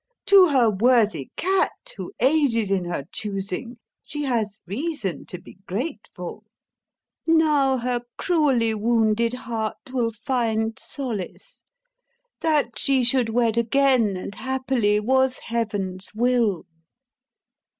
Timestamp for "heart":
9.35-9.77